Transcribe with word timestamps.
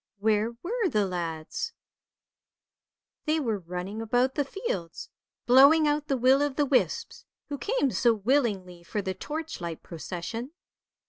where 0.17 0.53
were 0.63 0.89
the 0.89 1.05
lads? 1.05 1.73
They 3.25 3.39
were 3.39 3.59
running 3.59 4.01
about 4.01 4.33
the 4.33 4.43
fields, 4.43 5.11
blowing 5.45 5.87
out 5.87 6.07
the 6.07 6.17
will 6.17 6.41
o' 6.41 6.49
the 6.49 6.65
wisps, 6.65 7.23
who 7.49 7.59
came 7.59 7.91
so 7.91 8.11
willingly 8.15 8.81
for 8.81 9.03
the 9.03 9.13
torchlight 9.13 9.83
procession. 9.83 10.53